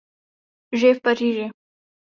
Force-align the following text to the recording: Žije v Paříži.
Žije 0.73 0.93
v 0.95 1.01
Paříži. 1.01 1.45